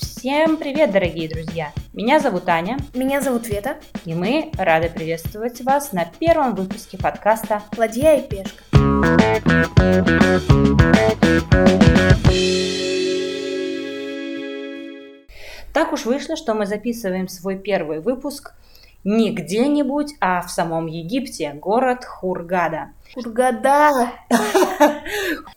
Всем 0.00 0.56
привет, 0.56 0.90
дорогие 0.90 1.28
друзья! 1.28 1.72
Меня 1.92 2.18
зовут 2.18 2.48
Аня. 2.48 2.78
Меня 2.94 3.20
зовут 3.20 3.46
Вета. 3.46 3.76
И 4.04 4.12
мы 4.12 4.50
рады 4.58 4.90
приветствовать 4.90 5.60
вас 5.60 5.92
на 5.92 6.04
первом 6.04 6.54
выпуске 6.54 6.98
подкаста 6.98 7.62
«Ладья 7.76 8.16
и 8.16 8.28
пешка». 8.28 8.64
Так 15.72 15.92
уж 15.92 16.06
вышло, 16.06 16.36
что 16.36 16.54
мы 16.54 16.66
записываем 16.66 17.28
свой 17.28 17.56
первый 17.56 18.00
выпуск 18.00 18.54
не 19.06 19.30
где-нибудь, 19.30 20.14
а 20.20 20.42
в 20.42 20.50
самом 20.50 20.86
Египте, 20.86 21.52
город 21.52 22.04
Хургада. 22.04 22.88
Хургада! 23.14 24.10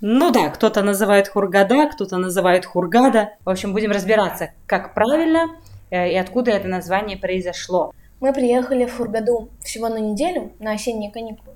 Ну 0.02 0.32
да, 0.32 0.50
кто-то 0.50 0.84
называет 0.84 1.28
Хургада, 1.28 1.88
кто-то 1.88 2.18
называет 2.18 2.66
Хургада. 2.66 3.32
В 3.44 3.50
общем, 3.50 3.74
будем 3.74 3.90
разбираться, 3.90 4.52
как 4.68 4.94
правильно 4.94 5.48
э, 5.90 6.12
и 6.12 6.16
откуда 6.16 6.52
это 6.52 6.68
название 6.68 7.18
произошло. 7.18 7.92
Мы 8.20 8.34
приехали 8.34 8.86
в 8.86 8.96
Хургаду 8.96 9.50
всего 9.62 9.90
на 9.90 9.98
неделю, 9.98 10.54
на 10.60 10.74
осенние 10.74 11.12
каникулы. 11.12 11.56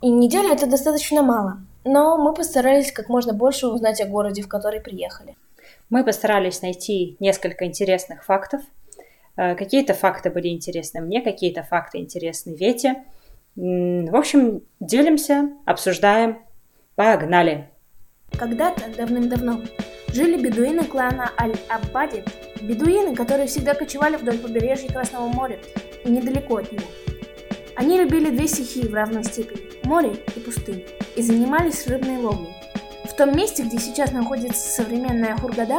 И 0.00 0.08
неделя 0.08 0.54
это 0.54 0.66
достаточно 0.66 1.22
мало, 1.22 1.58
но 1.84 2.16
мы 2.16 2.32
постарались 2.32 2.92
как 2.92 3.08
можно 3.08 3.32
больше 3.32 3.66
узнать 3.66 4.00
о 4.00 4.06
городе, 4.06 4.42
в 4.42 4.48
который 4.48 4.80
приехали. 4.80 5.34
Мы 5.90 6.04
постарались 6.04 6.62
найти 6.62 7.16
несколько 7.18 7.64
интересных 7.66 8.24
фактов. 8.24 8.60
Э, 9.38 9.54
какие-то 9.54 9.94
факты 9.94 10.30
были 10.30 10.48
интересны 10.48 11.00
мне, 11.00 11.22
какие-то 11.22 11.62
факты 11.62 11.98
интересны 11.98 12.54
Вете. 12.54 13.04
В 13.54 14.16
общем, 14.16 14.62
делимся, 14.80 15.50
обсуждаем. 15.64 16.38
Погнали! 16.96 17.68
Когда-то, 18.36 18.82
давным-давно, 18.96 19.62
жили 20.08 20.40
бедуины 20.40 20.84
клана 20.84 21.30
Аль-Аббади, 21.40 22.24
бедуины, 22.60 23.14
которые 23.14 23.46
всегда 23.46 23.74
кочевали 23.74 24.16
вдоль 24.16 24.38
побережья 24.38 24.88
Красного 24.88 25.28
моря 25.28 25.58
и 26.04 26.10
недалеко 26.10 26.56
от 26.56 26.70
него. 26.70 26.84
Они 27.76 27.96
любили 27.96 28.30
две 28.30 28.48
стихии 28.48 28.86
в 28.86 28.94
равной 28.94 29.24
степени– 29.24 29.60
море 29.84 30.16
и 30.34 30.40
пустыню, 30.40 30.84
и 31.16 31.22
занимались 31.22 31.86
рыбной 31.86 32.18
ловлей. 32.18 32.54
В 33.04 33.14
том 33.14 33.36
месте, 33.36 33.62
где 33.62 33.78
сейчас 33.78 34.12
находится 34.12 34.82
современная 34.82 35.36
Хургада, 35.36 35.78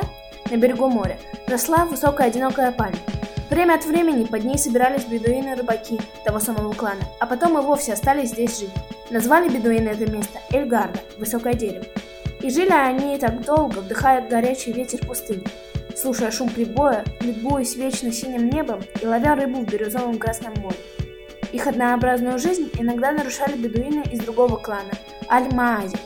на 0.50 0.58
берегу 0.58 0.88
моря, 0.88 1.20
росла 1.48 1.86
высокая 1.86 2.28
одинокая 2.28 2.72
пальма– 2.72 2.98
Время 3.50 3.74
от 3.74 3.86
времени 3.86 4.26
под 4.26 4.44
ней 4.44 4.60
собирались 4.60 5.06
бедуины-рыбаки 5.06 6.00
того 6.24 6.40
самого 6.40 6.72
клана, 6.74 7.02
а 7.20 7.26
потом 7.26 7.58
и 7.58 7.62
вовсе 7.62 7.94
остались 7.94 8.30
здесь 8.30 8.60
жить. 8.60 8.70
Назвали 9.10 9.50
бедуины 9.50 9.90
это 9.90 10.06
место 10.06 10.40
Эльгарда, 10.52 11.00
высокое 11.18 11.56
дерево. 11.56 11.86
И 12.42 12.50
жили 12.52 12.72
они 12.72 13.18
так 13.18 13.44
долго, 13.44 13.80
вдыхая 13.80 14.28
горячий 14.28 14.72
ветер 14.72 15.06
пустыни, 15.06 15.44
слушая 15.98 16.30
шум 16.30 16.50
прибоя, 16.50 17.04
любуясь 17.22 17.76
вечно 17.76 18.12
синим 18.12 18.50
небом 18.50 18.82
и 19.02 19.06
ловя 19.08 19.34
рыбу 19.36 19.62
в 19.62 19.66
бирюзовом 19.66 20.20
Красном 20.20 20.54
море. 20.58 20.78
Их 21.52 21.66
однообразную 21.66 22.38
жизнь 22.38 22.70
иногда 22.78 23.12
нарушали 23.12 23.58
бедуины 23.58 24.04
из 24.12 24.20
другого 24.20 24.58
клана– 24.58 24.92
Аль-Маази. 25.30 25.98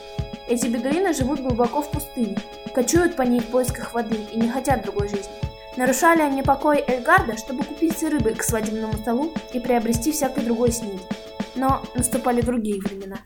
Эти 0.48 0.66
бедуины 0.66 1.12
живут 1.12 1.40
глубоко 1.40 1.82
в 1.82 1.90
пустыне, 1.90 2.38
кочуют 2.74 3.16
по 3.16 3.22
ней 3.22 3.40
в 3.40 3.46
поисках 3.46 3.92
воды 3.92 4.16
и 4.32 4.38
не 4.38 4.48
хотят 4.48 4.82
другой 4.82 5.08
жизни. 5.08 5.43
Нарушали 5.76 6.20
они 6.22 6.44
покой 6.44 6.84
Эльгарда, 6.86 7.36
чтобы 7.36 7.64
купить 7.64 8.00
рыбы 8.04 8.34
к 8.34 8.44
свадебному 8.44 8.92
столу 8.92 9.32
и 9.52 9.58
приобрести 9.58 10.12
всякой 10.12 10.44
другой 10.44 10.70
снеди. 10.70 11.02
Но 11.56 11.82
наступали 11.96 12.42
другие 12.42 12.80
времена. 12.80 13.16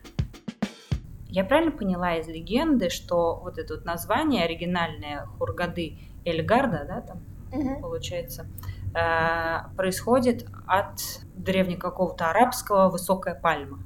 Я 1.27 1.43
правильно 1.43 1.71
поняла 1.71 2.15
из 2.15 2.27
легенды, 2.27 2.89
что 2.89 3.39
вот 3.43 3.59
это 3.59 3.75
вот 3.75 3.85
название 3.85 4.45
оригинальное 4.45 5.27
Хургады 5.37 5.99
Эльгарда, 6.25 6.85
да, 6.87 7.01
там 7.01 7.21
угу. 7.51 7.81
получается, 7.81 8.47
э, 8.95 9.75
происходит 9.75 10.47
от 10.65 10.99
древнего 11.35 11.79
какого-то 11.79 12.31
арабского 12.31 12.89
высокая 12.89 13.35
пальма. 13.35 13.83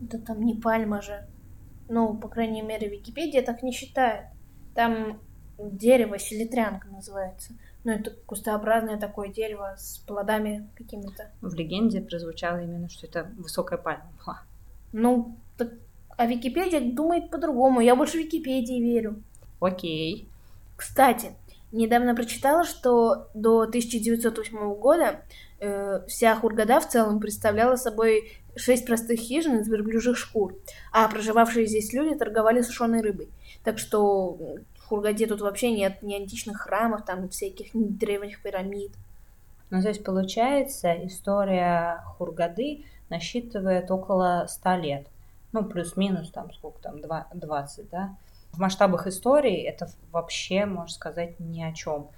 Да 0.00 0.18
там 0.18 0.42
не 0.42 0.54
пальма 0.54 1.02
же. 1.02 1.24
Ну, 1.88 2.16
по 2.16 2.28
крайней 2.28 2.62
мере, 2.62 2.88
Википедия 2.88 3.42
так 3.42 3.62
не 3.62 3.70
считает. 3.70 4.26
Там 4.74 5.20
дерево, 5.58 6.18
селитрянка 6.18 6.88
называется. 6.88 7.54
Ну, 7.84 7.92
это 7.92 8.10
кустообразное 8.26 8.98
такое 8.98 9.28
дерево 9.28 9.74
с 9.78 9.98
плодами 9.98 10.68
какими-то. 10.76 11.30
В 11.40 11.54
легенде 11.54 12.00
прозвучало 12.00 12.62
именно, 12.62 12.88
что 12.88 13.06
это 13.06 13.30
высокая 13.38 13.78
пальма 13.78 14.10
была. 14.18 14.42
Ну, 14.92 15.36
так, 15.56 15.70
а 16.16 16.26
Википедия 16.26 16.80
думает 16.80 17.30
по-другому. 17.30 17.80
Я 17.80 17.96
больше 17.96 18.18
Википедии 18.18 18.80
верю. 18.80 19.22
Окей. 19.60 20.28
Кстати, 20.76 21.32
недавно 21.72 22.14
прочитала, 22.14 22.64
что 22.64 23.28
до 23.34 23.62
1908 23.62 24.74
года 24.74 25.22
э, 25.60 26.04
вся 26.06 26.36
Хургада 26.36 26.80
в 26.80 26.88
целом 26.88 27.20
представляла 27.20 27.76
собой 27.76 28.32
шесть 28.56 28.86
простых 28.86 29.20
хижин 29.20 29.60
из 29.60 29.68
верблюжьих 29.68 30.16
шкур, 30.16 30.56
а 30.92 31.08
проживавшие 31.08 31.66
здесь 31.66 31.92
люди 31.92 32.16
торговали 32.16 32.62
сушеной 32.62 33.00
рыбой. 33.00 33.28
Так 33.64 33.78
что 33.78 34.38
Хургаде 34.90 35.28
тут 35.28 35.40
вообще 35.40 35.70
нет 35.70 36.02
ни 36.02 36.14
античных 36.14 36.62
храмов, 36.62 37.04
там 37.04 37.28
всяких 37.28 37.74
ни 37.74 37.84
древних 37.84 38.42
пирамид. 38.42 38.90
Ну, 39.70 39.80
то 39.80 39.86
есть, 39.86 40.02
получается, 40.02 40.92
история 41.06 42.02
Хургады 42.18 42.84
насчитывает 43.08 43.88
около 43.92 44.46
ста 44.48 44.76
лет. 44.76 45.06
Ну, 45.52 45.64
плюс-минус, 45.64 46.32
там, 46.32 46.52
сколько 46.52 46.82
там, 46.82 47.00
20, 47.00 47.88
да? 47.88 48.16
В 48.50 48.58
масштабах 48.58 49.06
истории 49.06 49.62
это 49.62 49.88
вообще, 50.10 50.66
можно 50.66 50.92
сказать, 50.92 51.38
ни 51.38 51.62
о 51.62 51.72
чем. 51.72 52.08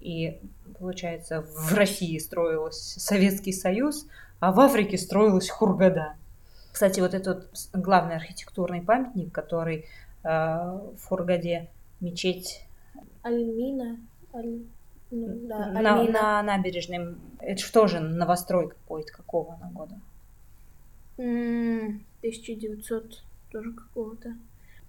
И, 0.00 0.40
получается, 0.80 1.42
в 1.42 1.74
России 1.74 2.18
строился 2.18 2.98
Советский 2.98 3.52
Союз, 3.52 4.08
а 4.40 4.50
в 4.50 4.58
Африке 4.58 4.98
строилась 4.98 5.48
Хургада. 5.48 6.14
Кстати, 6.72 6.98
вот 6.98 7.14
этот 7.14 7.48
главный 7.72 8.16
архитектурный 8.16 8.82
памятник, 8.82 9.32
который 9.32 9.86
э, 10.24 10.28
в 10.28 11.04
Хургаде, 11.06 11.68
мечеть. 12.00 12.66
Альмина. 13.22 13.98
Аль... 14.34 14.62
Ну, 15.10 15.48
да, 15.48 15.70
на, 15.70 16.04
на 16.04 16.42
набережной. 16.42 17.16
Это 17.38 17.62
что 17.62 17.86
же 17.86 18.00
новострой 18.00 18.70
какой-то, 18.70 19.12
какого 19.12 19.54
она 19.54 19.70
года? 19.70 20.00
1900 21.16 23.22
тоже 23.50 23.72
какого-то. 23.72 24.36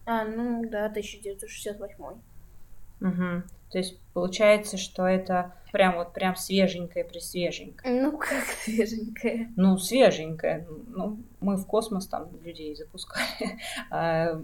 А, 0.06 0.26
ну 0.26 0.68
да, 0.70 0.86
1968. 0.86 2.04
Угу. 3.00 3.44
То 3.72 3.78
есть 3.78 4.00
получается, 4.14 4.78
что 4.78 5.06
это 5.06 5.54
прям 5.72 5.98
вот 5.98 6.14
прям 6.14 6.36
свеженькое 6.36 7.06
присвеженькое. 7.06 8.02
Ну 8.02 8.18
как 8.18 8.46
свеженькое? 8.64 9.52
Ну 9.56 9.78
свеженькое. 9.78 10.66
Ну 10.88 11.20
мы 11.40 11.58
в 11.58 11.66
космос 11.66 12.08
там 12.08 12.30
людей 12.44 12.76
запускали, 12.76 13.60
а 13.92 14.42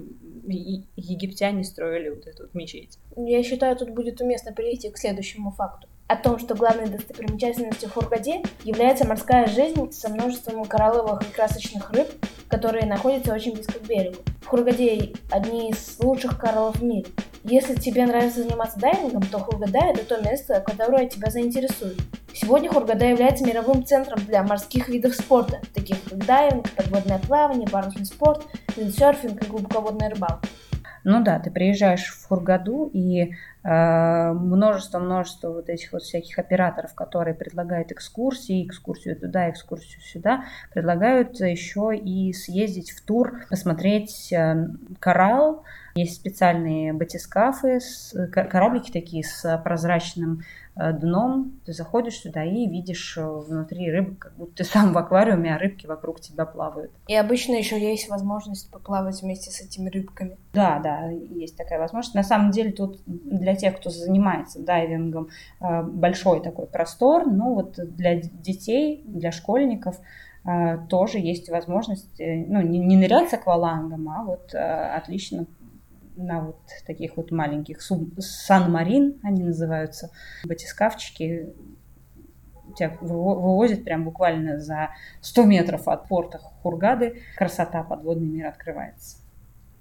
египтяне 0.47 1.63
строили 1.63 2.09
вот 2.09 2.27
эту 2.27 2.49
мечеть. 2.53 2.99
Я 3.15 3.43
считаю, 3.43 3.75
тут 3.77 3.89
будет 3.91 4.21
уместно 4.21 4.53
перейти 4.53 4.89
к 4.89 4.97
следующему 4.97 5.51
факту 5.51 5.87
о 6.13 6.15
том, 6.15 6.37
что 6.37 6.53
главной 6.53 6.87
достопримечательностью 6.87 7.89
Хургаде 7.89 8.43
является 8.63 9.07
морская 9.07 9.47
жизнь 9.47 9.91
со 9.91 10.09
множеством 10.09 10.63
коралловых 10.65 11.23
и 11.23 11.33
красочных 11.33 11.91
рыб, 11.91 12.07
которые 12.47 12.85
находятся 12.85 13.33
очень 13.33 13.53
близко 13.53 13.79
к 13.79 13.87
берегу. 13.87 14.17
В 14.41 14.45
Хургаде 14.45 15.13
одни 15.31 15.71
из 15.71 15.97
лучших 15.99 16.37
кораллов 16.37 16.77
в 16.77 16.83
мире. 16.83 17.07
Если 17.43 17.75
тебе 17.75 18.05
нравится 18.05 18.43
заниматься 18.43 18.79
дайвингом, 18.79 19.23
то 19.23 19.39
Хургада– 19.39 19.79
это 19.93 20.05
то 20.05 20.21
место, 20.21 20.63
которое 20.65 21.09
тебя 21.09 21.29
заинтересует. 21.29 21.97
Сегодня 22.33 22.71
Хургада 22.71 23.05
является 23.05 23.43
мировым 23.43 23.85
центром 23.85 24.23
для 24.25 24.43
морских 24.43 24.89
видов 24.89 25.15
спорта, 25.15 25.61
таких 25.73 25.97
как 26.03 26.25
дайвинг, 26.25 26.69
подводное 26.71 27.19
плавание, 27.19 27.67
парусный 27.67 28.05
спорт, 28.05 28.45
виндсерфинг 28.77 29.43
и 29.43 29.47
глубоководная 29.47 30.09
рыбалка. 30.11 30.47
Ну 31.03 31.23
да, 31.23 31.39
ты 31.39 31.51
приезжаешь 31.51 32.05
в 32.05 32.27
Хургаду, 32.27 32.89
и 32.93 33.33
множество-множество 33.63 35.49
вот 35.49 35.69
этих 35.69 35.93
вот 35.93 36.03
всяких 36.03 36.37
операторов, 36.37 36.93
которые 36.93 37.33
предлагают 37.33 37.93
экскурсии, 37.93 38.65
экскурсию 38.65 39.15
туда, 39.15 39.49
экскурсию 39.49 40.01
сюда, 40.01 40.43
предлагают 40.73 41.39
еще 41.39 41.95
и 41.95 42.33
съездить 42.33 42.91
в 42.91 43.01
тур, 43.01 43.45
посмотреть 43.49 44.33
э, 44.33 44.67
коралл. 44.99 45.63
Есть 45.95 46.15
специальные 46.15 46.93
батискафы, 46.93 47.79
кораблики 48.31 48.91
такие 48.91 49.23
с 49.23 49.61
прозрачным 49.63 50.41
Э, 50.75 50.91
дном, 50.91 51.59
ты 51.65 51.73
заходишь 51.73 52.19
сюда 52.19 52.43
и 52.43 52.67
видишь 52.67 53.15
э, 53.17 53.23
внутри 53.23 53.91
рыбы, 53.91 54.15
как 54.15 54.33
будто 54.35 54.55
ты 54.55 54.63
сам 54.69 54.91
в 54.91 54.97
аквариуме, 54.97 55.55
а 55.55 55.59
рыбки 55.59 55.85
вокруг 55.85 56.19
тебя 56.19 56.45
плавают. 56.45 56.91
И 57.07 57.15
обычно 57.15 57.53
еще 57.53 57.79
есть 57.79 58.09
возможность 58.09 58.71
поплавать 58.71 59.21
вместе 59.21 59.51
с 59.51 59.61
этими 59.61 59.89
рыбками. 59.89 60.37
Да, 60.53 60.79
да, 60.79 61.09
есть 61.09 61.57
такая 61.57 61.77
возможность. 61.79 62.15
На 62.15 62.23
самом 62.23 62.49
деле 62.49 62.71
тут 62.71 62.99
для 63.05 63.55
тех, 63.55 63.77
кто 63.77 63.91
занимается 63.91 64.59
дайвингом, 64.59 65.29
э, 65.61 65.83
большой 65.83 66.41
такой 66.41 66.65
простор, 66.65 67.27
но 67.27 67.53
вот 67.53 67.75
для 67.77 68.15
детей, 68.15 69.03
для 69.05 69.31
школьников 69.31 69.99
э, 70.43 70.79
тоже 70.89 71.19
есть 71.19 71.49
возможность, 71.49 72.19
э, 72.19 72.45
ну, 72.47 72.61
не, 72.61 72.79
не 72.79 72.97
нырять 72.97 73.29
с 73.29 73.33
аквалангом, 73.33 74.09
а 74.09 74.23
вот 74.23 74.55
отлично 74.55 75.45
на 76.15 76.41
вот 76.41 76.59
таких 76.85 77.17
вот 77.17 77.31
маленьких 77.31 77.81
сан-марин, 77.81 79.19
они 79.23 79.43
называются, 79.43 80.11
батискафчики, 80.45 81.53
тебя 82.75 82.97
вывозят 83.01 83.83
прям 83.83 84.03
буквально 84.03 84.59
за 84.59 84.89
100 85.21 85.43
метров 85.43 85.87
от 85.87 86.07
порта 86.07 86.39
Хургады, 86.61 87.21
красота 87.35 87.83
подводный 87.83 88.27
мир 88.27 88.47
открывается. 88.47 89.17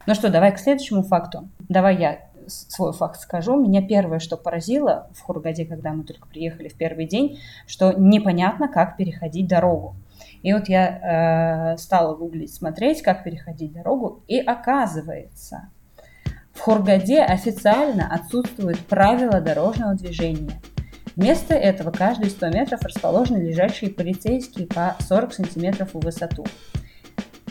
Ну 0.06 0.14
что, 0.14 0.30
давай 0.30 0.52
к 0.52 0.58
следующему 0.58 1.02
факту. 1.02 1.48
Давай 1.68 1.96
я 1.96 2.18
свой 2.48 2.92
факт 2.92 3.20
скажу. 3.20 3.56
Меня 3.56 3.86
первое, 3.86 4.18
что 4.18 4.36
поразило 4.36 5.08
в 5.14 5.20
Хургаде, 5.20 5.64
когда 5.64 5.92
мы 5.92 6.02
только 6.02 6.26
приехали 6.26 6.68
в 6.68 6.74
первый 6.74 7.06
день, 7.06 7.38
что 7.66 7.92
непонятно, 7.92 8.68
как 8.68 8.96
переходить 8.96 9.46
дорогу. 9.46 9.94
И 10.42 10.52
вот 10.52 10.68
я 10.68 11.74
э, 11.74 11.76
стала 11.78 12.16
гуглить, 12.16 12.52
смотреть, 12.52 13.02
как 13.02 13.22
переходить 13.22 13.72
дорогу, 13.72 14.22
и 14.26 14.38
оказывается, 14.38 15.68
Хургаде 16.62 17.20
официально 17.20 18.06
отсутствуют 18.06 18.78
правила 18.86 19.40
дорожного 19.40 19.94
движения. 19.94 20.62
Вместо 21.16 21.54
этого 21.54 21.90
каждые 21.90 22.30
100 22.30 22.50
метров 22.50 22.82
расположены 22.82 23.38
лежащие 23.38 23.90
полицейские 23.90 24.68
по 24.68 24.94
40 25.00 25.34
сантиметров 25.34 25.88
в 25.92 25.98
высоту. 25.98 26.46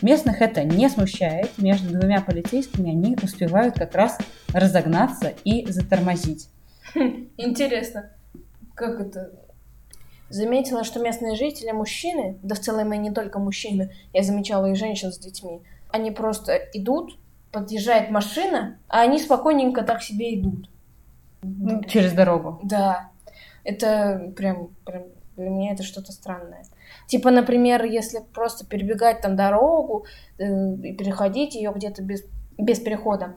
Местных 0.00 0.40
это 0.40 0.64
не 0.64 0.88
смущает. 0.88 1.50
Между 1.58 1.92
двумя 1.92 2.22
полицейскими 2.22 2.90
они 2.90 3.14
успевают 3.22 3.74
как 3.74 3.94
раз 3.94 4.16
разогнаться 4.54 5.34
и 5.44 5.70
затормозить. 5.70 6.48
Интересно, 7.36 8.12
как 8.74 8.98
это? 8.98 9.30
Заметила, 10.30 10.84
что 10.84 11.00
местные 11.00 11.36
жители, 11.36 11.72
мужчины, 11.72 12.38
да 12.42 12.54
в 12.54 12.60
целом 12.60 12.90
и 12.94 12.96
не 12.96 13.10
только 13.10 13.38
мужчины, 13.38 13.92
я 14.14 14.22
замечала 14.22 14.70
и 14.70 14.74
женщин 14.74 15.12
с 15.12 15.18
детьми, 15.18 15.60
они 15.90 16.12
просто 16.12 16.56
идут, 16.72 17.18
подъезжает 17.52 18.10
машина, 18.10 18.78
а 18.88 19.02
они 19.02 19.18
спокойненько 19.18 19.82
так 19.82 20.02
себе 20.02 20.34
идут. 20.34 20.68
Ну, 21.42 21.82
через 21.84 22.12
дорогу. 22.12 22.60
Да. 22.62 23.10
Это 23.64 24.32
прям, 24.36 24.68
прям 24.84 25.04
для 25.36 25.50
меня 25.50 25.72
это 25.72 25.82
что-то 25.82 26.12
странное. 26.12 26.64
Типа, 27.06 27.30
например, 27.30 27.84
если 27.84 28.20
просто 28.34 28.66
перебегать 28.66 29.20
там 29.20 29.36
дорогу 29.36 30.06
э, 30.38 30.44
и 30.44 30.94
переходить 30.94 31.54
ее 31.54 31.72
где-то 31.74 32.02
без, 32.02 32.24
без 32.58 32.80
перехода, 32.80 33.36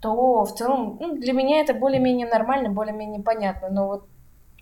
то 0.00 0.44
в 0.44 0.54
целом 0.54 0.98
ну, 1.00 1.16
для 1.16 1.32
меня 1.32 1.60
это 1.60 1.74
более-менее 1.74 2.26
нормально, 2.26 2.70
более-менее 2.70 3.22
понятно. 3.22 3.68
Но 3.70 3.86
вот 3.86 4.08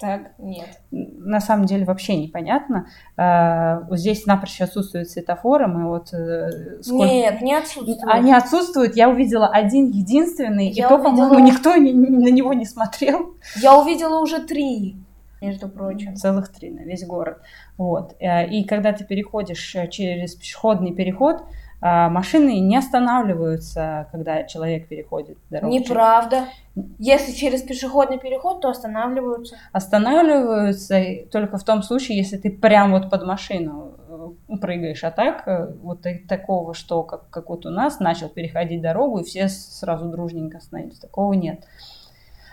так, 0.04 0.32
нет. 0.38 0.68
На 0.90 1.40
самом 1.40 1.64
деле 1.64 1.86
вообще 1.86 2.16
непонятно. 2.16 2.88
А, 3.16 3.86
здесь 3.92 4.26
напрочь 4.26 4.60
отсутствуют 4.60 5.08
светофоры. 5.08 5.66
Мы 5.66 5.88
вот 5.88 6.12
э, 6.12 6.82
сколько... 6.82 7.06
Нет, 7.06 7.40
не 7.40 7.54
отсутствуют. 7.54 8.00
Они 8.04 8.32
отсутствуют. 8.34 8.96
Я 8.96 9.08
увидела 9.08 9.48
один 9.48 9.86
единственный, 9.90 10.68
Я 10.68 10.84
и 10.84 10.88
то, 10.88 10.96
увидела... 10.96 11.28
по-моему, 11.28 11.38
никто 11.38 11.74
ни, 11.76 11.92
на 11.92 12.30
него 12.30 12.52
не 12.52 12.66
смотрел. 12.66 13.34
Я 13.56 13.78
увидела 13.78 14.20
уже 14.20 14.40
три, 14.40 14.96
между 15.40 15.70
прочим. 15.70 16.16
Целых 16.16 16.52
три 16.52 16.70
на 16.70 16.80
весь 16.80 17.06
город. 17.06 17.38
Вот. 17.78 18.14
Э, 18.20 18.46
и 18.46 18.64
когда 18.64 18.92
ты 18.92 19.04
переходишь 19.04 19.74
э, 19.74 19.88
через 19.88 20.34
пешеходный 20.34 20.92
переход, 20.92 21.44
машины 21.80 22.60
не 22.60 22.76
останавливаются, 22.76 24.08
когда 24.10 24.44
человек 24.44 24.88
переходит 24.88 25.38
дорогу. 25.50 25.72
Неправда. 25.72 26.44
Если 26.98 27.32
через 27.32 27.62
пешеходный 27.62 28.18
переход, 28.18 28.60
то 28.60 28.68
останавливаются. 28.68 29.56
Останавливаются 29.72 31.00
только 31.30 31.56
в 31.58 31.64
том 31.64 31.82
случае, 31.82 32.18
если 32.18 32.36
ты 32.36 32.50
прям 32.50 32.92
вот 32.92 33.10
под 33.10 33.24
машину 33.24 33.92
э, 34.08 34.56
прыгаешь. 34.56 35.04
А 35.04 35.10
так, 35.10 35.46
э, 35.46 35.72
вот 35.82 36.04
такого, 36.28 36.74
что 36.74 37.02
как, 37.02 37.28
как 37.30 37.48
вот 37.48 37.64
у 37.66 37.70
нас, 37.70 38.00
начал 38.00 38.28
переходить 38.28 38.82
дорогу, 38.82 39.18
и 39.18 39.24
все 39.24 39.48
сразу 39.48 40.06
дружненько 40.06 40.58
остановились. 40.58 40.98
Такого 40.98 41.32
нет. 41.34 41.64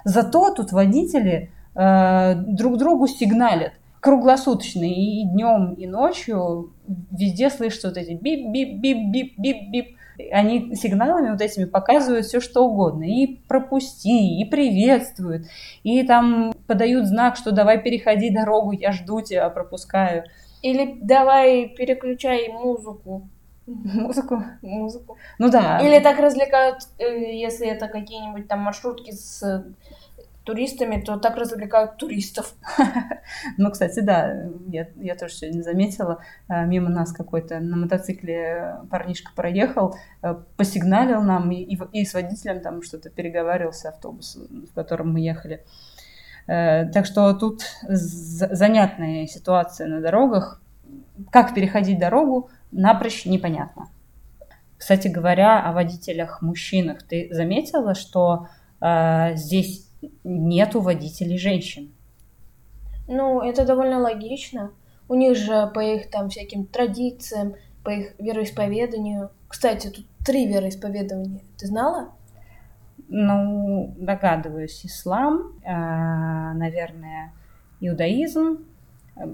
Зато 0.04 0.54
тут 0.54 0.72
водители 0.72 1.52
э, 1.76 2.36
друг 2.36 2.78
другу 2.78 3.08
сигналят 3.08 3.74
круглосуточно, 4.02 4.84
и 4.84 5.24
днем, 5.24 5.74
и 5.76 5.88
ночью 5.88 6.74
везде 7.12 7.50
слышатся 7.50 7.90
вот 7.90 7.98
эти 7.98 8.14
бип-бип-бип-бип-бип-бип. 8.14 9.96
Они 10.32 10.76
сигналами 10.76 11.32
вот 11.32 11.42
этими 11.42 11.66
показывают 11.66 12.26
все, 12.26 12.42
что 12.42 12.66
угодно. 12.68 13.04
И 13.04 13.38
пропусти, 13.48 14.40
и 14.40 14.46
приветствуют, 14.46 15.48
и 15.84 16.04
там 16.04 16.54
подают 16.68 17.06
знак, 17.06 17.38
что 17.38 17.52
давай 17.52 17.82
переходи 17.82 18.30
дорогу, 18.30 18.72
я 18.72 18.92
жду 18.92 19.22
тебя, 19.22 19.50
пропускаю. 19.50 20.26
Или 20.62 20.98
давай 21.02 21.70
переключай 21.70 22.50
музыку. 22.50 23.30
Музыку? 23.68 24.44
Музыку. 24.62 25.18
Ну 25.38 25.50
да. 25.50 25.80
Или 25.80 26.00
так 26.00 26.20
развлекают, 26.20 26.80
э, 26.98 27.34
если 27.34 27.68
это 27.68 27.88
какие-нибудь 27.88 28.48
там 28.48 28.60
маршрутки 28.60 29.12
с 29.12 29.66
туристами, 30.44 31.02
то 31.02 31.18
так 31.18 31.38
развлекают 31.38 31.98
туристов. 31.98 32.56
Ну, 33.58 33.72
кстати, 33.72 34.00
да, 34.02 34.50
я, 34.68 34.88
я 34.98 35.16
тоже 35.16 35.34
сегодня 35.34 35.62
заметила, 35.62 36.20
э, 36.50 36.66
мимо 36.66 36.90
нас 36.90 37.12
какой-то 37.14 37.60
на 37.60 37.78
мотоцикле 37.78 38.78
парнишка 38.90 39.32
проехал, 39.36 39.96
э, 40.22 40.36
посигналил 40.58 41.22
нам 41.22 41.52
и, 41.52 41.78
и 41.94 42.06
с 42.06 42.14
водителем 42.14 42.62
там 42.62 42.82
что-то 42.82 43.10
переговаривался, 43.10 43.90
автобус, 43.90 44.38
в 44.70 44.74
котором 44.74 45.14
мы 45.14 45.22
ехали. 45.22 45.64
Э, 46.48 46.86
так 46.92 47.06
что 47.06 47.34
тут 47.34 47.62
занятная 47.88 49.28
ситуация 49.28 49.88
на 49.88 50.02
дорогах. 50.02 50.62
Как 51.30 51.54
переходить 51.54 52.00
дорогу, 52.00 52.50
напрочь 52.72 53.26
непонятно. 53.26 53.88
Кстати 54.78 55.08
говоря, 55.08 55.62
о 55.62 55.74
водителях-мужчинах, 55.74 57.04
ты 57.04 57.30
заметила, 57.32 57.94
что 57.94 58.48
э, 58.82 59.36
здесь 59.36 59.91
нету 60.24 60.82
водителей 60.82 61.38
женщин. 61.38 61.92
Ну, 63.08 63.42
это 63.42 63.66
довольно 63.66 64.00
логично. 64.00 64.72
У 65.08 65.16
них 65.16 65.36
же 65.36 65.70
по 65.74 65.80
их 65.80 66.10
там 66.10 66.30
всяким 66.30 66.66
традициям, 66.66 67.56
по 67.84 67.90
их 67.90 68.14
вероисповеданию. 68.20 69.30
Кстати, 69.48 69.90
тут 69.90 70.06
три 70.26 70.48
вероисповедания. 70.48 71.42
Ты 71.58 71.68
знала? 71.68 72.14
Ну, 73.10 73.94
догадываюсь, 73.98 74.86
ислам, 74.86 75.60
э, 75.64 76.54
наверное, 76.54 77.34
иудаизм, 77.82 78.66
а 79.16 79.28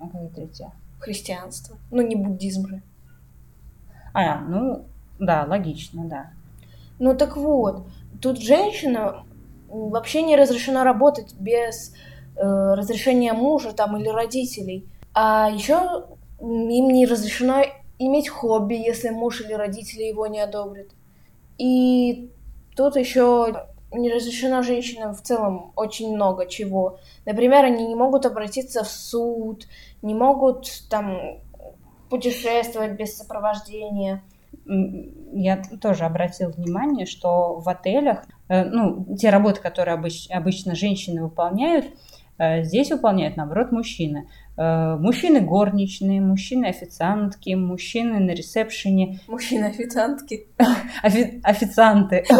какое 0.00 0.28
третье? 0.28 0.70
Христианство. 1.00 1.76
Ну, 1.90 2.02
не 2.02 2.14
буддизм 2.14 2.68
же. 2.68 2.82
А, 4.14 4.40
ну, 4.40 4.86
да, 5.18 5.44
логично, 5.44 6.04
да. 6.04 6.30
Ну 6.98 7.16
так 7.16 7.36
вот, 7.36 7.86
тут 8.20 8.40
женщина 8.40 9.24
вообще 9.68 10.22
не 10.22 10.36
разрешено 10.36 10.84
работать 10.84 11.34
без 11.34 11.94
э, 12.36 12.42
разрешения 12.42 13.32
мужа 13.32 13.72
там 13.72 13.96
или 13.96 14.08
родителей. 14.08 14.86
А 15.14 15.50
еще 15.50 16.06
им 16.40 16.88
не 16.88 17.06
разрешено 17.06 17.62
иметь 17.98 18.28
хобби, 18.28 18.74
если 18.74 19.10
муж 19.10 19.40
или 19.40 19.52
родители 19.52 20.04
его 20.04 20.26
не 20.26 20.40
одобрят. 20.40 20.88
И 21.58 22.30
тут 22.76 22.96
еще 22.96 23.66
не 23.90 24.12
разрешено 24.12 24.62
женщинам 24.62 25.14
в 25.14 25.22
целом 25.22 25.72
очень 25.74 26.14
много 26.14 26.46
чего. 26.46 26.98
Например, 27.24 27.64
они 27.64 27.86
не 27.86 27.94
могут 27.94 28.26
обратиться 28.26 28.84
в 28.84 28.88
суд, 28.88 29.66
не 30.02 30.14
могут 30.14 30.68
там 30.90 31.38
путешествовать 32.08 32.92
без 32.92 33.16
сопровождения 33.16 34.22
я 35.32 35.62
тоже 35.80 36.04
обратила 36.04 36.50
внимание, 36.50 37.06
что 37.06 37.58
в 37.58 37.68
отелях, 37.68 38.24
ну, 38.48 39.16
те 39.16 39.30
работы, 39.30 39.60
которые 39.60 39.94
обыч, 39.94 40.28
обычно 40.30 40.74
женщины 40.74 41.22
выполняют, 41.22 41.86
э, 42.38 42.62
здесь 42.62 42.90
выполняют, 42.90 43.36
наоборот, 43.36 43.72
мужчины. 43.72 44.28
Э, 44.56 44.96
мужчины 44.96 45.40
горничные, 45.40 46.20
мужчины 46.20 46.66
официантки, 46.66 47.54
мужчины 47.54 48.20
на 48.20 48.30
ресепшене. 48.30 49.20
Мужчины 49.28 49.64
официантки. 49.64 50.46
Официанты. 51.42 52.24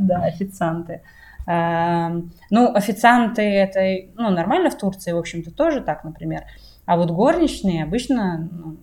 Да, 0.00 0.22
официанты. 0.22 1.02
Ну, 1.46 2.74
официанты 2.74 3.42
это 3.42 4.08
ну, 4.14 4.30
нормально 4.30 4.70
в 4.70 4.78
Турции, 4.78 5.12
в 5.12 5.18
общем-то, 5.18 5.50
тоже 5.50 5.80
так, 5.80 6.04
например. 6.04 6.44
А 6.86 6.96
вот 6.96 7.10
горничные 7.10 7.82
обычно 7.82 8.48
ну, 8.50 8.76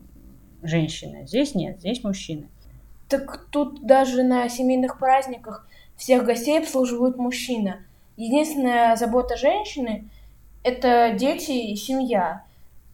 женщины. 0.62 1.26
Здесь 1.26 1.56
нет, 1.56 1.80
здесь 1.80 2.04
мужчины. 2.04 2.50
Так 3.08 3.48
тут 3.52 3.86
даже 3.86 4.24
на 4.24 4.48
семейных 4.50 5.00
праздниках 5.00 5.68
всех 5.98 6.25
гостей 6.25 6.60
обслуживают 6.60 7.18
мужчина. 7.18 7.80
Единственная 8.18 8.96
забота 8.96 9.36
женщины– 9.36 10.10
это 10.64 11.12
дети 11.12 11.52
и 11.52 11.75
семья. 11.75 12.44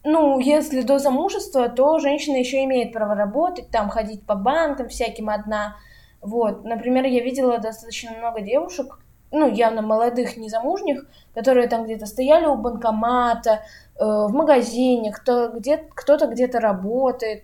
Ну, 0.04 0.40
если 0.40 0.82
до 0.82 0.98
замужества, 0.98 1.70
то 1.70 2.00
женщина 2.00 2.38
еще 2.38 2.64
имеет 2.64 2.92
право 2.92 3.14
работать, 3.14 3.70
там 3.70 3.90
ходить 3.90 4.24
по 4.26 4.36
банкам 4.36 4.90
всяким 4.90 5.30
одна. 5.30 5.78
Вот, 6.22 6.64
например, 6.66 7.06
я 7.06 7.24
видела 7.24 7.60
достаточно 7.60 8.12
много 8.12 8.42
девушек, 8.42 9.00
ну, 9.32 9.50
явно 9.50 9.82
молодых, 9.82 10.38
незамужних, 10.38 11.06
которые 11.34 11.68
там 11.68 11.86
где-то 11.86 12.06
стояли 12.06 12.46
у 12.46 12.56
банкомата, 12.56 13.62
э, 13.96 14.04
в 14.04 14.32
магазине, 14.34 15.12
кто, 15.12 15.50
где, 15.50 15.78
кто-то 15.78 16.28
где-то 16.28 16.60
работает. 16.60 17.44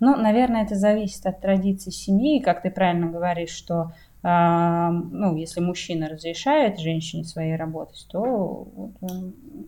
Ну, 0.00 0.16
наверное, 0.16 0.64
это 0.64 0.76
зависит 0.76 1.26
от 1.26 1.40
традиции 1.40 1.90
семьи, 1.90 2.40
как 2.40 2.62
ты 2.62 2.70
правильно 2.70 3.08
говоришь, 3.08 3.50
что 3.50 3.92
ну, 4.22 5.36
если 5.36 5.60
мужчина 5.60 6.08
разрешает 6.08 6.78
женщине 6.78 7.24
своей 7.24 7.56
работать, 7.56 8.06
то 8.08 8.68
вот, 8.74 8.92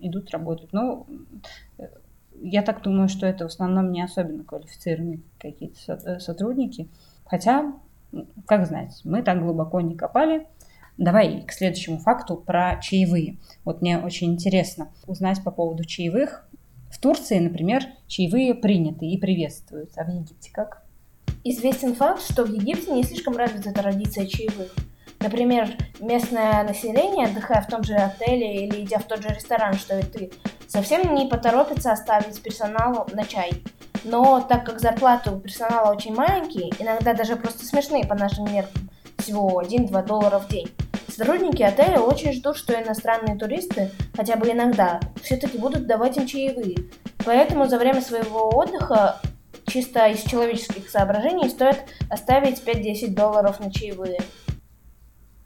идут 0.00 0.30
работать. 0.30 0.72
Ну, 0.72 1.06
я 2.40 2.62
так 2.62 2.82
думаю, 2.82 3.08
что 3.08 3.26
это 3.26 3.44
в 3.44 3.48
основном 3.48 3.90
не 3.90 4.02
особенно 4.02 4.44
квалифицированные 4.44 5.20
какие-то 5.38 5.94
э, 5.94 6.20
сотрудники. 6.20 6.88
Хотя, 7.24 7.72
как 8.46 8.66
знать, 8.66 9.00
мы 9.04 9.22
так 9.22 9.40
глубоко 9.40 9.80
не 9.80 9.96
копали. 9.96 10.46
Давай 10.98 11.42
к 11.42 11.52
следующему 11.52 11.98
факту 11.98 12.36
про 12.36 12.78
чаевые. 12.80 13.38
Вот 13.64 13.80
мне 13.80 13.98
очень 13.98 14.32
интересно 14.34 14.92
узнать 15.06 15.42
по 15.42 15.50
поводу 15.50 15.84
чаевых. 15.84 16.48
В 16.90 17.00
Турции, 17.00 17.40
например, 17.40 17.82
чаевые 18.06 18.54
приняты 18.54 19.06
и 19.06 19.18
приветствуются, 19.18 20.02
а 20.02 20.04
в 20.04 20.14
Египте 20.14 20.52
как? 20.52 20.83
Известен 21.46 21.94
факт, 21.94 22.22
что 22.22 22.44
в 22.44 22.50
Египте 22.50 22.90
не 22.90 23.02
слишком 23.02 23.36
развита 23.36 23.70
традиция 23.70 24.26
чаевых. 24.26 24.72
Например, 25.20 25.68
местное 26.00 26.62
население, 26.64 27.26
отдыхая 27.26 27.60
в 27.60 27.66
том 27.66 27.84
же 27.84 27.94
отеле 27.94 28.64
или 28.64 28.82
идя 28.82 28.98
в 28.98 29.04
тот 29.04 29.22
же 29.22 29.28
ресторан, 29.28 29.74
что 29.74 29.98
и 29.98 30.02
ты, 30.02 30.32
совсем 30.66 31.14
не 31.14 31.26
поторопится 31.26 31.92
оставить 31.92 32.40
персоналу 32.40 33.06
на 33.12 33.24
чай. 33.24 33.62
Но 34.04 34.40
так 34.40 34.64
как 34.64 34.80
зарплаты 34.80 35.32
у 35.32 35.38
персонала 35.38 35.92
очень 35.92 36.14
маленькие, 36.14 36.70
иногда 36.78 37.12
даже 37.12 37.36
просто 37.36 37.66
смешные 37.66 38.06
по 38.06 38.14
нашим 38.14 38.50
меркам, 38.50 38.88
всего 39.18 39.60
1-2 39.62 40.06
доллара 40.06 40.38
в 40.38 40.48
день, 40.48 40.70
сотрудники 41.08 41.62
отеля 41.62 42.00
очень 42.00 42.32
ждут, 42.32 42.56
что 42.56 42.72
иностранные 42.72 43.36
туристы 43.36 43.90
хотя 44.16 44.36
бы 44.36 44.50
иногда 44.50 44.98
все-таки 45.22 45.58
будут 45.58 45.86
давать 45.86 46.16
им 46.16 46.26
чаевые. 46.26 46.88
Поэтому 47.26 47.66
за 47.66 47.78
время 47.78 48.00
своего 48.00 48.48
отдыха 48.48 49.20
чисто 49.66 50.06
из 50.06 50.22
человеческих 50.22 50.88
соображений 50.88 51.48
стоит 51.48 51.84
оставить 52.10 52.62
5-10 52.62 53.14
долларов 53.14 53.60
на 53.60 53.70
чаевые. 53.70 54.20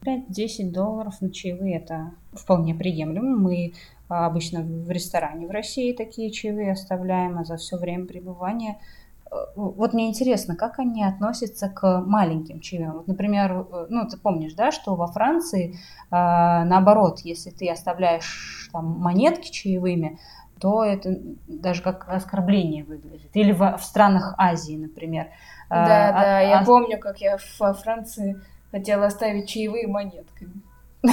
5-10 0.02 0.70
долларов 0.70 1.20
на 1.20 1.30
чаевые 1.30 1.76
это 1.76 2.12
вполне 2.32 2.74
приемлемо. 2.74 3.36
Мы 3.36 3.72
а, 4.08 4.26
обычно 4.26 4.62
в 4.62 4.90
ресторане 4.90 5.46
в 5.46 5.50
России 5.50 5.92
такие 5.92 6.30
чаевые 6.30 6.72
оставляем, 6.72 7.38
а 7.38 7.44
за 7.44 7.56
все 7.56 7.76
время 7.76 8.06
пребывания 8.06 8.78
э, 9.30 9.34
вот 9.54 9.92
мне 9.92 10.08
интересно, 10.08 10.56
как 10.56 10.78
они 10.78 11.04
относятся 11.04 11.68
к 11.68 12.02
маленьким 12.06 12.60
чаевым. 12.60 12.98
Вот, 12.98 13.08
например, 13.08 13.66
э, 13.70 13.86
ну, 13.90 14.08
ты 14.08 14.16
помнишь, 14.16 14.54
да, 14.54 14.70
что 14.72 14.94
во 14.94 15.08
Франции, 15.08 15.74
э, 15.74 15.74
наоборот, 16.10 17.20
если 17.20 17.50
ты 17.50 17.68
оставляешь 17.68 18.70
там 18.72 18.86
монетки 18.98 19.50
чаевыми, 19.50 20.18
то 20.60 20.84
это 20.84 21.18
даже 21.46 21.82
как 21.82 22.08
оскорбление 22.08 22.84
выглядит. 22.84 23.30
Или 23.34 23.52
в, 23.52 23.76
в 23.76 23.82
странах 23.82 24.34
Азии, 24.38 24.76
например. 24.76 25.28
Да, 25.68 25.76
а, 25.76 25.86
да, 26.12 26.38
а, 26.38 26.42
я 26.42 26.60
а... 26.60 26.64
помню, 26.64 26.98
как 26.98 27.20
я 27.20 27.38
во 27.58 27.74
Франции 27.74 28.40
хотела 28.70 29.06
оставить 29.06 29.48
чаевые 29.48 29.86
монетками. 29.86 30.62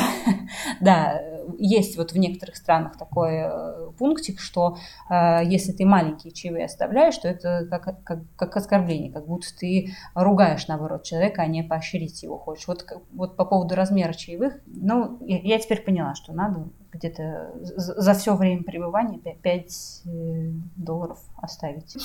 Да, 0.82 1.22
есть 1.58 1.98
вот 1.98 2.12
в 2.12 2.18
некоторых 2.18 2.56
странах 2.56 2.98
такой 2.98 3.44
э, 3.44 3.92
пунктик, 3.98 4.40
что 4.40 4.78
э, 5.10 5.42
если 5.46 5.72
ты 5.72 5.86
маленькие 5.86 6.34
чаевые 6.34 6.66
оставляешь, 6.66 7.18
то 7.18 7.28
это 7.28 7.68
как, 7.70 8.04
как, 8.04 8.20
как 8.36 8.58
оскорбление, 8.58 9.12
как 9.12 9.28
будто 9.28 9.48
ты 9.58 9.94
ругаешь, 10.16 10.68
наоборот, 10.68 11.04
человека, 11.04 11.44
а 11.44 11.48
не 11.48 11.64
поощрить 11.64 12.24
его 12.24 12.38
хочешь. 12.38 12.68
Вот, 12.68 12.86
вот 13.14 13.36
по 13.36 13.46
поводу 13.46 13.76
размера 13.76 14.14
чаевых, 14.14 14.56
ну, 14.66 15.18
я, 15.22 15.40
я 15.40 15.60
теперь 15.60 15.82
поняла, 15.82 16.16
что 16.16 16.34
надо 16.34 16.68
где-то 16.96 17.52
за 17.62 18.14
все 18.14 18.36
время 18.36 18.64
пребывания 18.64 19.20
5 19.20 20.02
э, 20.06 20.52
долларов 20.76 21.20
оставить. 21.38 21.96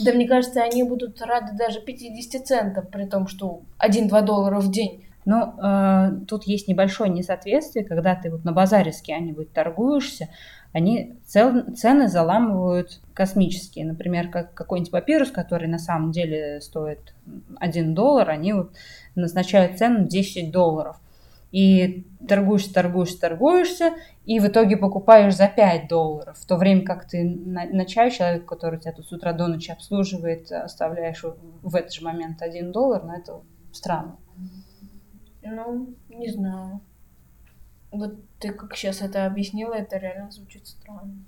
Да, 0.00 0.12
мне 0.12 0.26
кажется, 0.26 0.62
они 0.62 0.82
будут 0.82 1.20
рады 1.22 1.56
даже 1.56 1.80
50 1.80 2.46
центов, 2.46 2.88
при 2.90 3.06
том, 3.06 3.26
что 3.26 3.62
1-2 3.78 4.22
доллара 4.22 4.60
в 4.60 4.70
день. 4.70 5.06
Но 5.24 5.54
э, 5.62 6.24
тут 6.26 6.44
есть 6.44 6.66
небольшое 6.68 7.10
несоответствие, 7.10 7.84
когда 7.84 8.14
ты 8.14 8.30
вот 8.30 8.44
на 8.44 8.52
базаре 8.52 8.92
с 8.92 9.02
кем-нибудь 9.02 9.52
торгуешься, 9.52 10.28
они 10.72 11.16
цел, 11.26 11.74
цены 11.74 12.08
заламывают 12.08 13.00
космические. 13.12 13.84
Например, 13.84 14.28
как 14.28 14.54
какой-нибудь 14.54 14.92
папирус, 14.92 15.30
который 15.30 15.68
на 15.68 15.78
самом 15.78 16.12
деле 16.12 16.60
стоит 16.60 17.14
1 17.58 17.94
доллар, 17.94 18.30
они 18.30 18.52
вот 18.52 18.72
назначают 19.14 19.78
цену 19.78 20.06
10 20.06 20.50
долларов. 20.50 20.96
И 21.52 22.06
торгуешься, 22.28 22.72
торгуешься, 22.72 23.20
торгуешься, 23.20 23.94
и 24.24 24.38
в 24.38 24.46
итоге 24.46 24.76
покупаешь 24.76 25.34
за 25.34 25.48
5 25.48 25.88
долларов. 25.88 26.38
В 26.38 26.46
то 26.46 26.56
время 26.56 26.82
как 26.82 27.08
ты 27.08 27.24
на, 27.24 27.84
чай 27.86 28.10
человек, 28.10 28.46
который 28.46 28.78
тебя 28.78 28.92
тут 28.92 29.06
с 29.06 29.12
утра 29.12 29.32
до 29.32 29.48
ночи 29.48 29.70
обслуживает, 29.70 30.52
оставляешь 30.52 31.24
в 31.62 31.74
этот 31.74 31.92
же 31.92 32.04
момент 32.04 32.40
1 32.40 32.70
доллар, 32.70 33.02
но 33.04 33.14
это 33.16 33.40
странно. 33.72 34.16
Ну, 35.42 35.94
не 36.08 36.28
знаю. 36.28 36.80
Вот 37.90 38.14
ты 38.38 38.52
как 38.52 38.76
сейчас 38.76 39.02
это 39.02 39.26
объяснила, 39.26 39.74
это 39.74 39.96
реально 39.96 40.30
звучит 40.30 40.66
странно. 40.68 41.24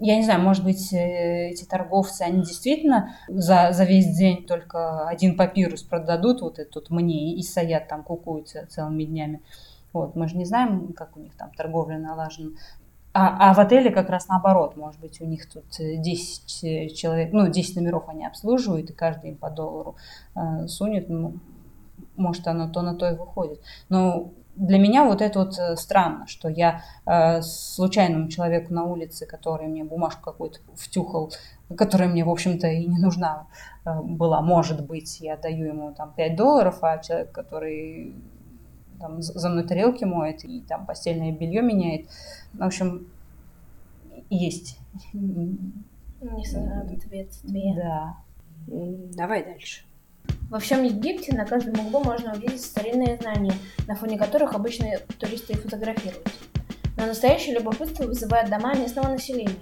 Я 0.00 0.16
не 0.16 0.24
знаю, 0.24 0.40
может 0.40 0.64
быть, 0.64 0.92
э, 0.94 1.50
эти 1.50 1.64
торговцы, 1.64 2.22
они 2.22 2.42
действительно 2.42 3.14
за, 3.28 3.72
за 3.72 3.84
весь 3.84 4.16
день 4.16 4.46
только 4.46 5.06
один 5.06 5.36
папирус 5.36 5.82
продадут, 5.82 6.40
вот 6.40 6.58
этот 6.58 6.88
мне, 6.88 7.34
и 7.34 7.42
стоят 7.42 7.88
там, 7.88 8.02
кукуются 8.02 8.66
целыми 8.66 9.04
днями. 9.04 9.42
Вот, 9.92 10.16
мы 10.16 10.26
же 10.26 10.36
не 10.36 10.46
знаем, 10.46 10.94
как 10.94 11.16
у 11.16 11.20
них 11.20 11.34
там 11.36 11.50
торговля 11.54 11.98
налажена. 11.98 12.52
А, 13.12 13.50
а 13.50 13.54
в 13.54 13.58
отеле 13.58 13.90
как 13.90 14.08
раз 14.08 14.28
наоборот, 14.28 14.76
может 14.76 15.00
быть, 15.00 15.20
у 15.20 15.26
них 15.26 15.50
тут 15.50 15.64
10 15.78 16.64
э, 16.64 16.88
человек, 16.88 17.32
ну, 17.32 17.48
10 17.48 17.76
номеров 17.76 18.08
они 18.08 18.24
обслуживают, 18.24 18.88
и 18.88 18.94
каждый 18.94 19.30
им 19.30 19.36
по 19.36 19.50
доллару 19.50 19.96
э, 20.34 20.66
сунет. 20.66 21.10
Ну, 21.10 21.34
может, 22.16 22.46
оно 22.46 22.68
то 22.68 22.82
на 22.82 22.94
то 22.94 23.10
и 23.10 23.16
выходит. 23.16 23.60
Но 23.88 24.30
для 24.60 24.78
меня 24.78 25.04
вот 25.04 25.22
это 25.22 25.38
вот 25.38 25.58
э, 25.58 25.74
странно, 25.76 26.26
что 26.26 26.48
я 26.48 26.82
э, 27.06 27.40
случайному 27.40 28.28
человеку 28.28 28.74
на 28.74 28.84
улице, 28.84 29.24
который 29.24 29.68
мне 29.68 29.84
бумажку 29.84 30.22
какую-то 30.22 30.60
втюхал, 30.76 31.32
которая 31.78 32.10
мне, 32.10 32.26
в 32.26 32.30
общем-то, 32.30 32.68
и 32.68 32.84
не 32.84 32.98
нужна 32.98 33.46
э, 33.86 34.00
была, 34.02 34.42
может 34.42 34.86
быть, 34.86 35.18
я 35.20 35.38
даю 35.38 35.68
ему 35.68 35.94
там 35.94 36.12
5 36.14 36.36
долларов, 36.36 36.76
а 36.82 36.98
человек, 36.98 37.32
который 37.32 38.14
там, 38.98 39.22
за 39.22 39.48
мной 39.48 39.66
тарелки 39.66 40.04
моет 40.04 40.44
и 40.44 40.60
там 40.60 40.84
постельное 40.84 41.32
белье 41.32 41.62
меняет, 41.62 42.10
в 42.52 42.62
общем, 42.62 43.06
есть. 44.28 44.78
Несоответствие. 46.20 47.76
Да. 47.76 48.16
Давай 48.66 49.42
дальше. 49.42 49.84
Во 50.50 50.58
всем 50.58 50.82
Египте 50.82 51.32
на 51.32 51.46
каждом 51.46 51.78
углу 51.78 52.02
можно 52.02 52.32
увидеть 52.32 52.64
старинные 52.64 53.16
знания, 53.18 53.54
на 53.86 53.94
фоне 53.94 54.18
которых 54.18 54.52
обычные 54.52 54.98
туристы 55.20 55.52
и 55.52 55.56
фотографируются. 55.56 56.34
Но 56.96 57.06
настоящее 57.06 57.54
любопытство 57.54 58.02
вызывает 58.02 58.50
дома 58.50 58.74
местного 58.74 59.12
населения. 59.12 59.54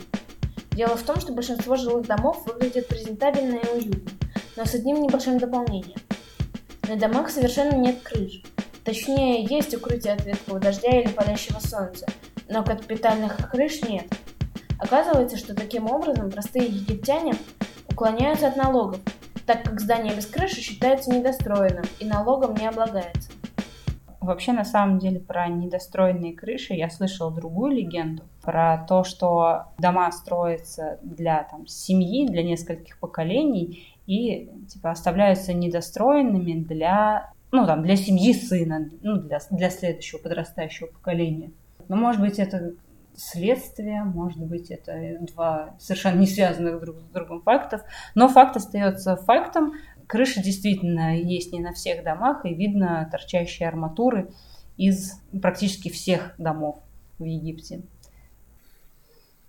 Дело 0.71 0.97
в 0.97 1.03
том, 1.03 1.21
что 1.21 1.35
большинство 1.35 1.77
жилых 1.77 2.07
домов 2.07 2.43
выглядят 2.47 2.89
презентабельно 2.89 3.57
и 3.57 3.79
уютно, 3.79 4.11
но 4.57 4.65
с 4.65 4.75
одним 4.75 5.03
небольшим 5.03 5.37
дополнением. 5.37 5.99
На 6.89 6.97
домах 6.97 7.29
совершенно 7.29 7.77
нет 7.77 8.01
крыш. 8.03 8.43
Точнее, 8.83 9.45
есть 9.45 9.75
укрытие 9.75 10.15
от 10.15 10.25
ветхого 10.25 10.59
дождя 10.59 10.89
или 10.89 11.09
палящего 11.09 11.59
солнца, 11.59 12.07
но 12.49 12.65
капитальных 12.65 13.51
крыш 13.51 13.83
нет. 13.83 14.07
Оказывается, 14.79 15.37
что 15.37 15.55
таким 15.55 15.91
образом 15.91 16.31
простые 16.31 16.65
египтяне 16.65 17.35
уклоняются 17.91 18.49
от 18.49 18.57
налогов, 18.57 19.01
так 19.49 19.63
как 19.63 19.81
здание 19.81 20.15
без 20.15 20.27
крыши 20.27 20.61
считается 20.61 21.11
недостроенным 21.11 21.85
и 21.99 22.05
налогом 22.05 22.55
не 22.55 22.69
облагается. 22.69 23.31
Вообще, 24.21 24.53
на 24.53 24.65
самом 24.65 24.99
деле, 24.99 25.21
про 25.21 25.49
недостроенные 25.49 26.35
крыши 26.35 26.75
я 26.75 26.91
слышала 26.91 27.35
другую 27.35 27.73
легенду. 27.73 28.25
Про 28.43 28.85
то, 28.87 29.05
что 29.05 29.69
дома 29.79 30.13
строятся 30.13 30.99
для 31.03 31.45
там, 31.45 31.67
семьи, 31.67 32.29
для 32.29 32.43
нескольких 32.43 32.99
поколений 32.99 33.97
и 34.07 34.51
типа 34.69 34.91
оставляются 34.91 35.55
недостроенными 35.55 36.63
для, 36.63 37.33
ну, 37.51 37.65
там, 37.65 37.83
для 37.83 37.97
семьи 37.97 38.35
сына, 38.35 38.91
ну, 39.01 39.17
для, 39.17 39.39
для 39.51 39.71
следующего 39.71 40.19
подрастающего 40.19 40.89
поколения. 40.89 41.53
Но, 41.89 41.97
может 41.97 42.21
быть, 42.21 42.39
это 42.39 42.75
следствие, 43.19 44.05
может 44.05 44.43
быть, 44.45 44.71
это 44.71 45.19
два 45.21 45.75
совершенно 45.79 46.19
не 46.19 46.27
связанных 46.27 46.81
друг 46.81 47.01
с 47.01 47.05
другом 47.05 47.43
фактов, 47.43 47.83
но 48.15 48.29
факт 48.29 48.57
остается 48.57 49.17
фактом. 49.17 49.73
Крыша 50.07 50.43
действительно 50.43 51.17
есть 51.17 51.53
не 51.53 51.61
на 51.61 51.73
всех 51.73 52.03
домах, 52.03 52.47
и 52.47 52.55
видно 52.55 53.09
торчащие 53.11 53.69
арматуры 53.69 54.31
из 54.77 55.21
практически 55.43 55.91
всех 55.91 56.35
домов 56.39 56.79
в 57.19 57.25
Египте. 57.25 57.83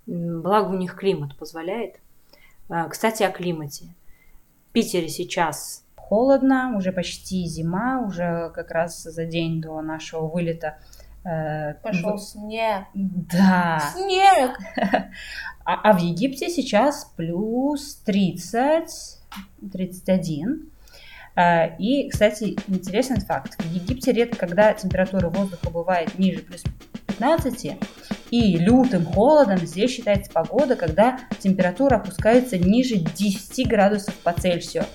Благо 0.06 0.70
у 0.70 0.78
них 0.78 0.96
климат 0.96 1.38
позволяет. 1.38 2.00
А, 2.68 2.88
кстати, 2.90 3.24
о 3.24 3.32
климате. 3.32 3.86
В 4.70 4.72
Питере 4.74 5.08
сейчас 5.08 5.86
холодно, 5.96 6.76
уже 6.76 6.92
почти 6.92 7.46
зима, 7.46 8.02
уже 8.02 8.52
как 8.56 8.72
раз 8.72 9.04
за 9.04 9.26
день 9.26 9.62
до 9.62 9.80
нашего 9.82 10.28
вылета. 10.28 10.80
Э, 11.26 11.74
Пошел 11.76 12.16
в... 12.16 12.22
снег. 12.22 12.86
Да. 12.94 13.94
Снег. 13.96 14.58
А, 15.66 15.92
а 15.92 15.94
в 15.94 16.02
Египте 16.02 16.50
сейчас 16.50 17.12
плюс 17.16 17.98
30, 18.04 18.90
31. 19.72 20.72
Э, 21.36 21.78
и, 21.78 22.10
кстати, 22.10 22.56
интересный 22.68 23.20
факт. 23.20 23.62
В 23.62 23.72
Египте 23.72 24.12
редко, 24.12 24.36
когда 24.36 24.74
температура 24.74 25.30
воздуха 25.30 25.70
бывает 25.70 26.18
ниже 26.18 26.40
плюс 26.40 26.64
15, 27.06 27.78
и 28.32 28.58
лютым 28.58 29.06
холодом 29.06 29.60
здесь 29.60 29.92
считается 29.92 30.32
погода, 30.32 30.76
когда 30.76 31.20
температура 31.40 31.98
опускается 31.98 32.58
ниже 32.58 32.96
10 32.96 33.68
градусов 33.68 34.16
по 34.24 34.34
Цельсию. 34.34 34.86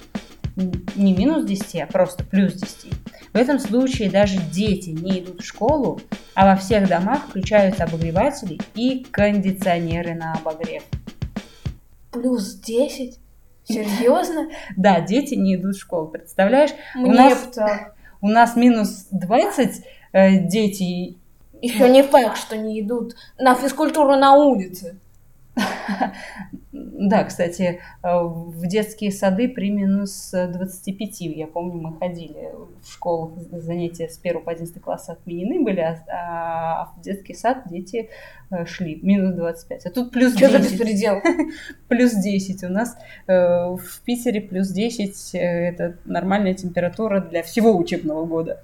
Не 0.56 1.12
минус 1.12 1.44
10, 1.44 1.82
а 1.82 1.86
просто 1.86 2.24
плюс 2.24 2.54
10. 2.54 3.03
В 3.34 3.36
этом 3.36 3.58
случае 3.58 4.10
даже 4.10 4.38
дети 4.52 4.90
не 4.90 5.18
идут 5.18 5.40
в 5.40 5.44
школу, 5.44 6.00
а 6.34 6.46
во 6.46 6.54
всех 6.54 6.88
домах 6.88 7.26
включаются 7.28 7.82
обогреватели 7.82 8.60
и 8.76 9.04
кондиционеры 9.10 10.14
на 10.14 10.34
обогрев. 10.34 10.84
Плюс 12.12 12.54
10? 12.54 13.18
Серьезно? 13.64 14.50
Да, 14.76 15.00
дети 15.00 15.34
не 15.34 15.56
идут 15.56 15.74
в 15.74 15.80
школу, 15.80 16.06
представляешь? 16.06 16.70
Мне 16.94 17.10
у 17.10 17.12
нас, 17.12 17.50
у 18.20 18.28
нас 18.28 18.54
минус 18.54 19.08
20 19.10 19.84
э, 20.12 20.38
дети 20.46 21.16
еще 21.60 21.88
не 21.88 22.04
факт, 22.04 22.36
что 22.36 22.56
не 22.56 22.80
идут 22.80 23.16
на 23.36 23.56
физкультуру 23.56 24.14
на 24.14 24.34
улице. 24.36 25.00
Да, 26.96 27.24
кстати, 27.24 27.80
э, 28.04 28.18
в 28.22 28.64
детские 28.68 29.10
сады 29.10 29.48
при 29.48 29.68
минус 29.68 30.30
25, 30.32 31.22
я 31.22 31.48
помню, 31.48 31.80
мы 31.80 31.98
ходили 31.98 32.52
в 32.80 32.88
школу, 32.88 33.36
занятия 33.50 34.08
с 34.08 34.16
1 34.22 34.40
по 34.42 34.52
11 34.52 34.80
класса 34.80 35.12
отменены 35.12 35.64
были, 35.64 35.80
а, 35.80 35.96
а 36.08 36.92
в 36.96 37.00
детский 37.00 37.34
сад 37.34 37.62
дети 37.66 38.10
э, 38.52 38.64
шли 38.64 39.00
минус 39.02 39.34
25. 39.34 39.86
А 39.86 39.90
тут 39.90 40.12
плюс 40.12 40.36
Что 40.36 40.48
10. 40.48 40.52
за 40.52 40.58
беспредел? 40.58 41.16
плюс 41.88 42.12
10. 42.12 42.62
У 42.62 42.68
нас 42.68 42.96
э, 43.26 43.32
в 43.32 44.00
Питере 44.04 44.40
плюс 44.40 44.68
10 44.68 45.30
это 45.34 45.96
нормальная 46.04 46.54
температура 46.54 47.20
для 47.20 47.42
всего 47.42 47.76
учебного 47.76 48.24
года. 48.24 48.62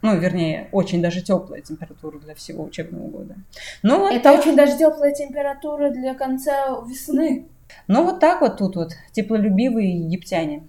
Ну, 0.00 0.16
вернее, 0.16 0.68
очень 0.72 1.02
даже 1.02 1.22
теплая 1.22 1.60
температура 1.60 2.18
для 2.18 2.34
всего 2.34 2.64
учебного 2.64 3.08
года. 3.08 3.34
Ну, 3.82 4.00
вот 4.00 4.12
Это 4.12 4.24
так... 4.24 4.40
очень 4.40 4.56
даже 4.56 4.78
теплая 4.78 5.12
температура 5.12 5.90
для 5.90 6.14
конца 6.14 6.80
весны. 6.86 7.48
Ну, 7.86 8.04
вот 8.04 8.20
так 8.20 8.40
вот 8.40 8.58
тут 8.58 8.76
вот, 8.76 8.92
теплолюбивые 9.12 10.04
египтяне. 10.04 10.62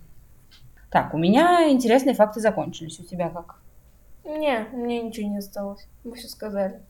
Так, 0.89 1.13
у 1.13 1.17
меня 1.17 1.69
интересные 1.69 2.15
факты 2.15 2.39
закончились. 2.39 3.00
У 3.00 3.03
тебя 3.03 3.29
как? 3.29 3.59
Не, 4.25 4.67
мне 4.74 5.01
ничего 5.01 5.27
не 5.27 5.38
осталось. 5.38 5.88
Мы 6.03 6.15
все 6.15 6.27
сказали 6.27 6.81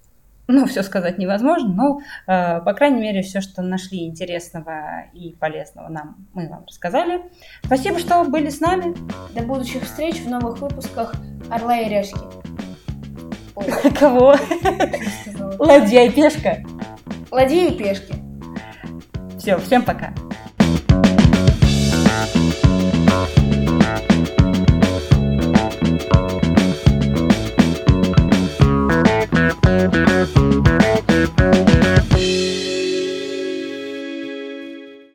ну, 0.49 0.65
все 0.65 0.81
сказать 0.81 1.19
невозможно, 1.19 1.69
но, 1.69 1.99
э, 2.25 2.59
по 2.61 2.73
крайней 2.73 3.01
мере, 3.01 3.21
все, 3.21 3.39
что 3.39 3.61
нашли 3.61 4.07
интересного 4.07 5.05
и 5.13 5.35
полезного 5.35 5.89
нам, 5.89 6.27
мы 6.33 6.49
вам 6.49 6.65
рассказали. 6.65 7.21
Спасибо, 7.63 7.99
что 7.99 8.23
были 8.23 8.49
с 8.49 8.59
нами. 8.59 8.95
До 9.33 9.43
будущих 9.43 9.83
встреч 9.83 10.15
в 10.21 10.27
новых 10.27 10.59
выпусках 10.59 11.13
«Орла 11.51 11.77
и 11.77 11.87
решки». 11.87 12.19
Кого? 13.99 14.35
Ладья 15.59 16.05
и 16.05 16.09
пешка. 16.09 16.57
Ладья 17.29 17.67
и 17.67 17.77
пешки. 17.77 18.15
Все, 19.37 19.57
всем 19.59 19.83
пока. 19.83 20.13
thank 23.11 23.37
you 23.37 23.38